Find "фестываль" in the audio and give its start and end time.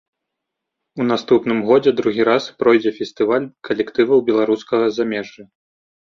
2.99-3.45